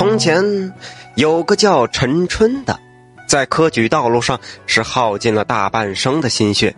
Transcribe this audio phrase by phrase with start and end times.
[0.00, 0.72] 从前
[1.14, 2.80] 有个叫陈春的，
[3.28, 6.74] 在科举道路上是耗尽了大半生的心血，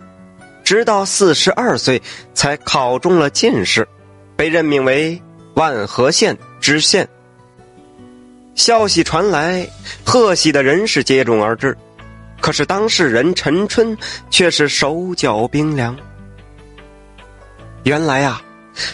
[0.61, 2.01] 直到四十二岁
[2.33, 3.87] 才考中了进士，
[4.35, 5.21] 被任命为
[5.53, 7.07] 万和县知县。
[8.55, 9.65] 消息传来，
[10.03, 11.77] 贺喜的人是接踵而至，
[12.41, 13.97] 可是当事人陈春
[14.29, 15.95] 却是手脚冰凉。
[17.83, 18.41] 原来呀，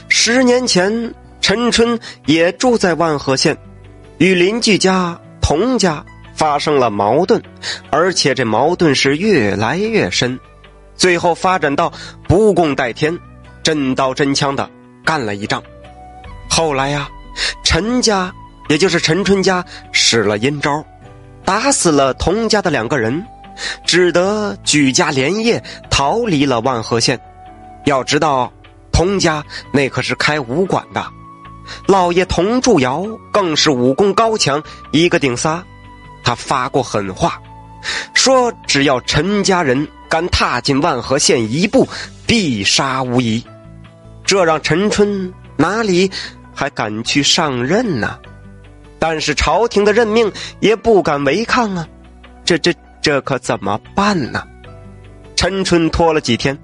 [0.08, 3.58] 十年前陈春也住在万和县。
[4.20, 6.06] 与邻居家童家
[6.36, 7.42] 发生了矛盾，
[7.90, 10.38] 而且这矛盾是越来越深，
[10.94, 11.92] 最后发展到
[12.28, 13.18] 不共戴天，
[13.64, 14.70] 真刀真枪的
[15.06, 15.64] 干了一仗。
[16.50, 17.10] 后来呀，
[17.64, 18.34] 陈家
[18.68, 20.84] 也就是陈春家使了阴招，
[21.46, 23.26] 打死了童家的两个人，
[23.86, 27.18] 只得举家连夜逃离了万和县。
[27.86, 28.52] 要知道，
[28.92, 31.06] 童家那可是开武馆的。
[31.88, 35.64] 老爷童祝尧更是武功高强，一个顶仨。
[36.24, 37.42] 他发过狠话，
[38.14, 41.88] 说只要陈家人敢踏进万和县一步，
[42.28, 43.44] 必杀无疑。
[44.24, 46.12] 这让陈春哪里
[46.54, 48.20] 还敢去上任呢？
[49.00, 51.88] 但是朝廷的任命也不敢违抗啊！
[52.44, 54.44] 这这这可怎么办呢？
[55.36, 56.56] 陈春拖了几天，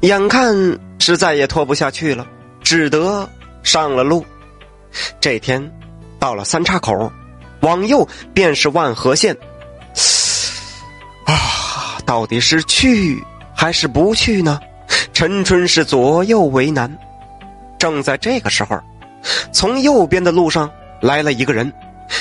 [0.00, 0.56] 眼看
[0.98, 2.26] 是再也拖不下去了，
[2.62, 3.28] 只得
[3.62, 4.24] 上了路。
[5.20, 5.72] 这天，
[6.18, 7.10] 到了三岔口，
[7.60, 9.36] 往右便是万和县。
[11.24, 13.22] 啊，到底是去
[13.54, 14.60] 还是不去呢？
[15.12, 16.96] 陈春是左右为难。
[17.78, 18.78] 正在这个时候，
[19.52, 21.72] 从右边的路上来了一个人，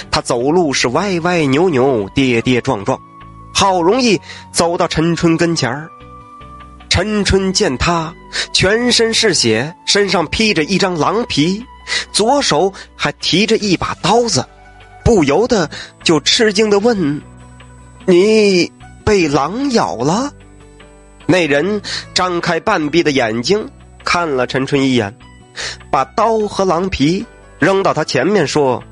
[0.09, 2.99] 他走路是歪歪扭扭、跌跌撞撞，
[3.53, 4.19] 好容易
[4.51, 5.89] 走到陈春跟前儿。
[6.89, 8.13] 陈春见他
[8.53, 11.63] 全身是血，身上披着一张狼皮。
[12.11, 14.45] 左手还提着一把刀子，
[15.03, 15.69] 不由得
[16.03, 17.21] 就吃惊的问
[18.05, 18.71] ：“你
[19.03, 20.31] 被狼咬了？”
[21.27, 21.81] 那人
[22.13, 23.67] 张开半闭的眼睛
[24.03, 25.15] 看了陈春一眼，
[25.89, 27.25] 把刀和狼皮
[27.59, 28.83] 扔到他前面说：“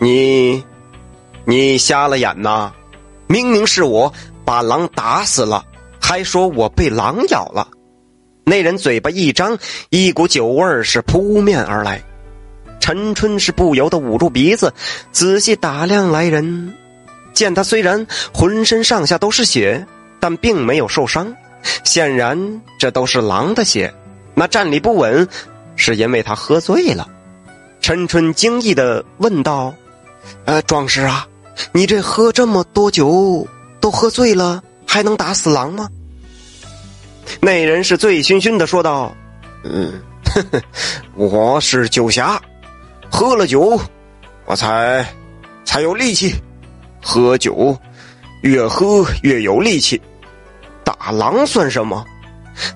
[0.00, 0.64] 你，
[1.44, 2.72] 你瞎了眼呐！
[3.28, 4.12] 明明是我
[4.44, 5.64] 把狼打死了，
[6.00, 7.68] 还说我被狼咬了。”
[8.48, 9.58] 那人嘴巴一张，
[9.90, 12.02] 一股酒味儿是扑面而来。
[12.80, 14.72] 陈春是不由得捂住鼻子，
[15.12, 16.72] 仔细打量来人，
[17.34, 19.86] 见他虽然浑身上下都是血，
[20.18, 21.36] 但并没有受伤，
[21.84, 23.92] 显然这都是狼的血。
[24.34, 25.28] 那站立不稳，
[25.76, 27.06] 是因为他喝醉了。
[27.82, 29.74] 陈春惊异的问道
[30.46, 31.26] ：“呃，壮士啊，
[31.72, 33.46] 你这喝这么多酒，
[33.80, 35.88] 都喝醉了，还能打死狼吗？”
[37.40, 39.14] 那人是醉醺醺的说道
[39.64, 40.00] ：“嗯，
[41.14, 42.40] 我是酒侠，
[43.10, 43.80] 喝了酒，
[44.44, 45.06] 我才
[45.64, 46.34] 才有力气。
[47.00, 47.78] 喝酒
[48.42, 50.00] 越喝越有力气，
[50.84, 52.04] 打狼算什么？”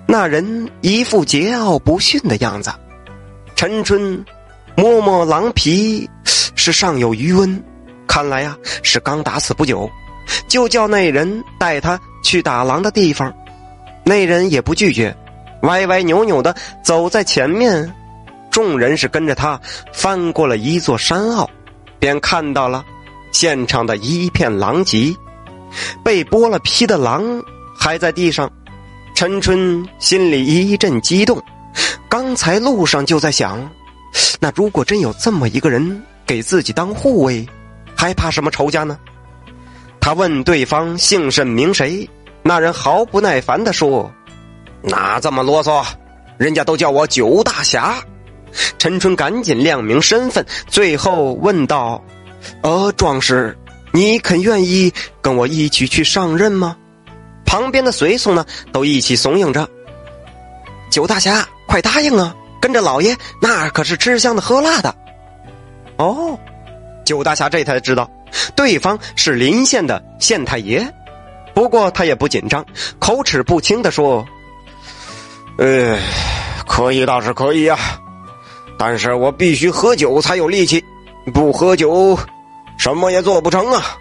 [0.07, 2.73] 那人一副桀骜不驯的样子。
[3.57, 4.25] 陈春
[4.77, 6.09] 摸摸狼皮，
[6.55, 7.63] 是尚有余温，
[8.07, 9.91] 看来呀是刚打死不久，
[10.47, 13.33] 就叫那人带他去打狼的地方。
[14.05, 15.17] 那人也不拒绝，
[15.63, 17.93] 歪歪扭扭的走在前面，
[18.51, 19.61] 众人是跟着他
[19.93, 21.49] 翻过了一座山坳，
[21.99, 22.85] 便看到了
[23.31, 25.15] 现场的一片狼藉，
[26.05, 27.43] 被剥了皮的狼
[27.79, 28.51] 还在地上。
[29.15, 31.41] 陈春心里一阵激动，
[32.09, 33.71] 刚才路上就在想，
[34.41, 37.47] 那如果真有这么一个人给自己当护卫，
[37.95, 38.99] 还怕什么仇家呢？
[40.01, 42.09] 他问对方姓甚名谁。
[42.43, 44.13] 那人毫不耐烦的说
[44.83, 45.85] ：“哪这么啰嗦？
[46.39, 47.97] 人家都叫我九大侠。”
[48.79, 52.03] 陈春赶紧亮明身份，最后问道
[52.63, 53.57] ：“呃，壮士，
[53.93, 56.77] 你肯愿意跟我一起去上任吗？”
[57.47, 59.69] 旁边的随从呢，都一起怂恿着
[60.91, 62.35] ：“九大侠，快答应啊！
[62.61, 64.95] 跟着老爷，那可是吃香的喝辣的。”
[65.97, 66.39] 哦，
[67.05, 68.11] 九大侠这才知道，
[68.57, 70.87] 对方是临县的县太爷。
[71.55, 72.65] 不过他也不紧张，
[72.99, 74.27] 口齿不清的说
[75.59, 75.99] ：“呃，
[76.67, 77.79] 可以倒是可以呀，
[78.79, 80.83] 但是我必须喝酒才有力气，
[81.35, 82.19] 不喝酒，
[82.79, 83.99] 什么也做不成啊。”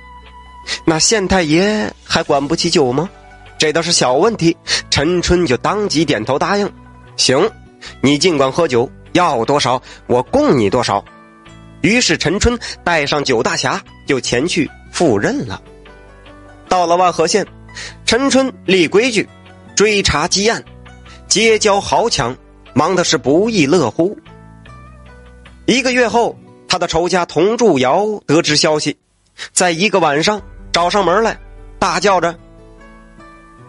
[0.85, 3.09] 那县太爷还管不起酒吗？
[3.57, 4.55] 这倒是小问题。
[4.89, 6.71] 陈春就当即点头答应
[7.17, 7.49] ：“行，
[8.01, 11.03] 你尽管喝酒，要多少我供你多少。”
[11.81, 15.59] 于是陈春带上九大侠就前去赴任了。
[16.71, 17.45] 到了万和县，
[18.05, 19.27] 陈春立规矩，
[19.75, 20.63] 追查积案，
[21.27, 22.33] 结交豪强，
[22.73, 24.17] 忙的是不亦乐乎。
[25.65, 26.33] 一个月后，
[26.69, 28.95] 他的仇家童祝尧得知消息，
[29.51, 30.41] 在一个晚上
[30.71, 31.37] 找上门来，
[31.77, 32.33] 大叫着：“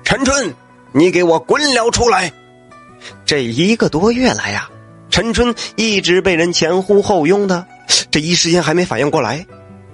[0.05, 0.55] 陈春，
[0.93, 2.33] 你给我滚了出来！”
[3.27, 4.71] 这一个多月来呀，
[5.11, 7.67] 陈春一直被人前呼后拥的，
[8.13, 9.45] 这一时间还没反应过来。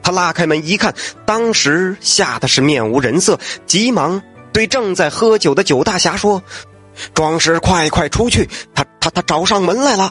[0.08, 0.94] 他拉开门一看，
[1.26, 4.22] 当时吓得是面无人色，急忙
[4.54, 6.42] 对正在喝酒的九大侠说
[7.12, 8.48] ：“壮士，快快出去！
[8.74, 10.10] 他他他找上门来了。”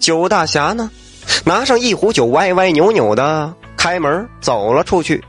[0.00, 0.90] 九大侠呢？
[1.44, 5.22] 拿上一壶酒，歪歪扭扭的开门走了出去。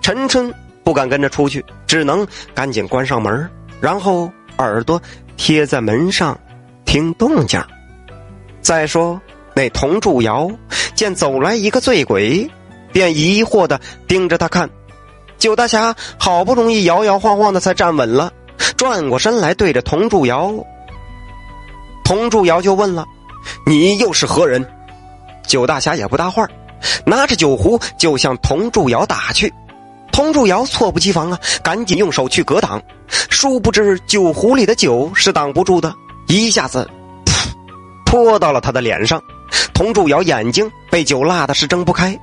[0.00, 0.50] 陈春
[0.82, 3.50] 不敢跟着出去，只能赶紧关上门，
[3.82, 4.98] 然后耳朵
[5.36, 6.40] 贴在门上
[6.86, 7.62] 听动静。
[8.62, 9.20] 再说
[9.54, 10.50] 那童祝尧
[10.94, 12.50] 见走来一个醉鬼，
[12.94, 14.70] 便疑惑的盯着他看。
[15.36, 18.32] 九大侠好不容易摇摇晃晃的才站稳了，
[18.76, 20.54] 转过身来对着童祝尧，
[22.04, 23.04] 童祝尧就问了
[23.66, 24.64] ：“你又是何人？”
[25.46, 26.48] 九大侠也不搭话，
[27.04, 29.52] 拿着酒壶就向童祝尧打去。
[30.12, 35.92] 童祝尧猝不及防啊，赶紧用手去格挡，殊不知酒壶里的酒是挡不住的，
[36.28, 36.88] 一下子
[38.06, 39.20] 泼到了他的脸上。
[39.74, 42.16] 童祝尧眼睛被酒辣的是睁不开，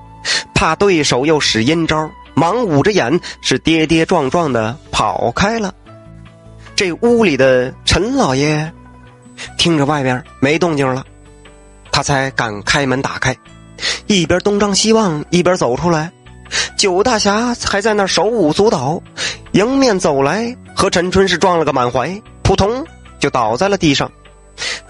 [0.53, 5.73] 怕对手又使阴招，忙捂着眼是跌跌撞撞的跑开了。
[6.75, 8.71] 这屋里的陈老爷
[9.57, 11.05] 听着外面没动静了。
[11.91, 13.35] 他才敢开门打开，
[14.07, 16.09] 一边东张西望，一边走出来。
[16.77, 19.01] 九大侠还在那手舞足蹈，
[19.51, 22.85] 迎面走来，和陈春是撞了个满怀，扑通
[23.19, 24.09] 就倒在了地上。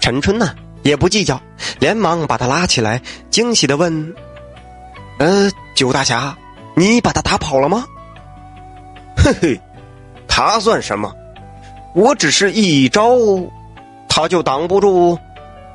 [0.00, 1.40] 陈春呢也不计较，
[1.80, 4.14] 连忙把他拉起来，惊喜的问
[5.22, 6.36] ：“呃，九大侠，
[6.74, 7.84] 你把他打跑了吗
[9.16, 9.60] ？”“嘿嘿，
[10.26, 11.14] 他算什么？
[11.94, 13.16] 我只是一招，
[14.08, 15.16] 他就挡不住，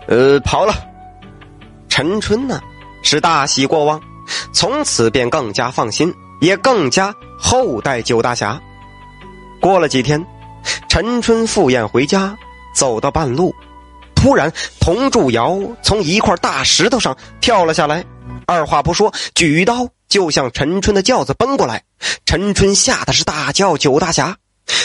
[0.10, 0.74] 呃，跑了。”
[1.88, 2.60] 陈春呢，
[3.02, 4.02] 是大喜过望，
[4.52, 8.60] 从此便更加放心，也更加厚待九大侠。
[9.62, 10.22] 过了几天，
[10.90, 12.38] 陈春赴宴回家，
[12.76, 13.56] 走到半路，
[14.14, 14.52] 突然
[14.82, 18.04] 佟祝尧从一块大石头上跳了下来，
[18.46, 21.84] 二话不说，举刀就向陈春的轿子奔过来。
[22.26, 24.38] 陈春吓得是大叫：“九大侠！”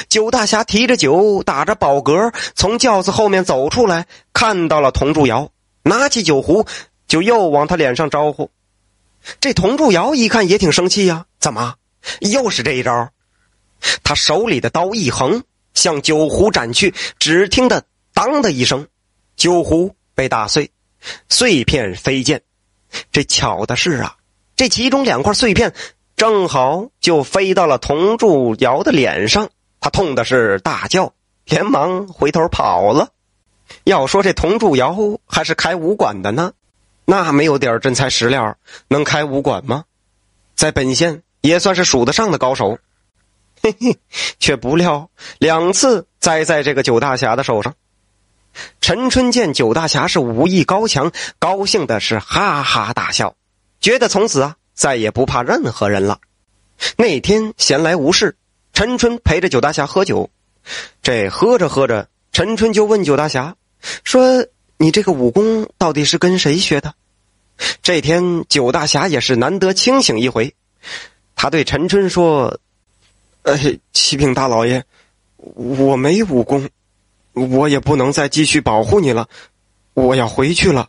[0.09, 5.50] 九大侠提着酒，打着饱嗝，从轿子后面走出来，看到了佟祝尧，
[5.83, 6.67] 拿起酒壶。
[7.09, 8.50] 就又往他脸上招呼，
[9.39, 11.75] 这佟祝尧一看也挺生气呀，怎么
[12.21, 13.11] 又是这一招？
[14.03, 15.43] 他手里的刀一横，
[15.75, 17.85] 向酒壶斩去，只听得
[18.15, 18.89] “当”的一声，
[19.37, 20.71] 酒壶被打碎，
[21.29, 22.41] 碎片飞溅。
[23.11, 24.17] 这巧的是啊，
[24.56, 25.75] 这其中两块碎片
[26.17, 29.49] 正好就飞到了童祝尧的脸上，
[29.81, 33.11] 他痛的是大叫，连忙回头跑了。
[33.85, 34.97] 要说这童祝尧
[35.27, 36.53] 还是开武馆的呢。
[37.05, 38.56] 那没有点真材实料，
[38.89, 39.85] 能开武馆吗？
[40.55, 42.79] 在本县也算是数得上的高手，
[43.61, 43.99] 嘿嘿，
[44.39, 47.75] 却不料两次栽在这个九大侠的手上。
[48.81, 53.35] 陈春见九大侠是武艺高强，高兴的是哈哈大笑，
[53.81, 56.21] 觉得从此啊再也不怕任何人了。
[56.97, 58.37] 那天闲来无事，
[58.73, 60.31] 陈春陪着九大侠喝酒，
[61.03, 63.57] 这喝着喝着，陈春就问九大侠
[64.05, 64.47] 说。
[64.79, 66.93] 你这个武功到底是跟谁学的？
[67.85, 70.57] 这天九大侠也是难得清醒一回，
[71.37, 72.59] 他对陈春说
[73.43, 73.56] ：“呃，
[73.93, 74.82] 启禀大老爷，
[75.37, 76.69] 我没武功，
[77.32, 79.29] 我也不能再继续保护你了，
[79.94, 80.89] 我要回去了。”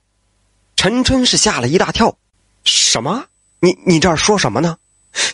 [0.76, 2.18] 陈春是吓了一大跳
[2.64, 3.26] ：“什么？
[3.60, 4.78] 你你这儿说什么呢？”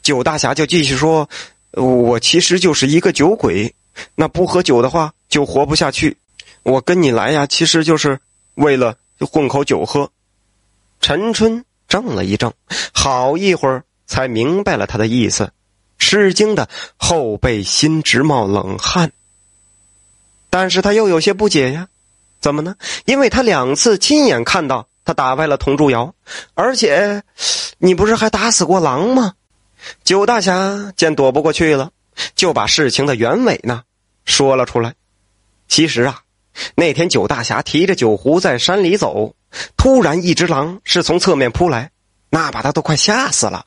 [0.01, 1.29] 九大侠就继续说
[1.71, 3.73] ：“我其实就是一个酒鬼，
[4.15, 6.17] 那不喝酒的话就活不下去。
[6.63, 8.19] 我跟你来呀，其实就是。”
[8.55, 10.11] 为了混口酒喝，
[10.99, 12.51] 陈春怔了一怔，
[12.93, 15.53] 好一会儿才明白了他的意思，
[15.97, 19.13] 吃惊的后背心直冒冷汗。
[20.49, 21.87] 但是他又有些不解呀，
[22.41, 22.75] 怎么呢？
[23.05, 26.13] 因为他两次亲眼看到他打败了佟祝尧，
[26.53, 27.23] 而且
[27.77, 29.33] 你不是还打死过狼吗？
[30.03, 31.91] 九大侠见躲不过去了，
[32.35, 33.83] 就把事情的原委呢
[34.25, 34.93] 说了出来。
[35.67, 36.21] 其实啊。
[36.75, 39.33] 那天，九大侠提着酒壶在山里走，
[39.77, 41.91] 突然一只狼是从侧面扑来，
[42.29, 43.65] 那把他都快吓死了。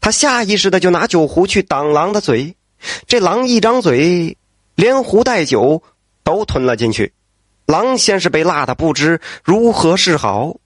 [0.00, 2.56] 他下意识的就拿酒壶去挡狼的嘴，
[3.06, 4.36] 这狼一张嘴，
[4.74, 5.84] 连壶带酒
[6.24, 7.12] 都吞了进去。
[7.66, 10.56] 狼先是被辣的不知如何是好，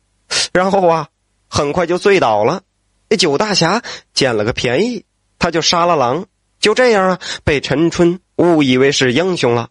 [0.52, 1.08] 然后啊，
[1.48, 2.62] 很快就醉倒了。
[3.08, 3.82] 这九大侠
[4.14, 5.04] 捡了个便宜，
[5.38, 6.26] 他就杀了狼，
[6.58, 9.68] 就这样啊，被陈春误以为是英雄了。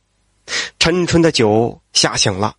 [0.80, 2.56] 陈春的酒吓醒了，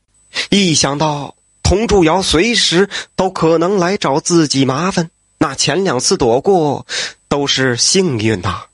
[0.50, 5.10] 一想到童柱尧随时都可能来找自己麻烦。
[5.38, 6.86] 那前两次躲过，
[7.28, 8.64] 都是幸运呐。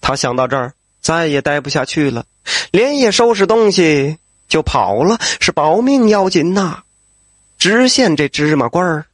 [0.00, 2.26] 他想到这儿，再也待不下去了，
[2.70, 5.18] 连夜收拾东西就跑了。
[5.40, 6.82] 是保命要紧呐！
[7.58, 9.06] 知县这芝麻官儿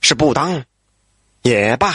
[0.00, 0.64] 是不当
[1.42, 1.94] 也罢。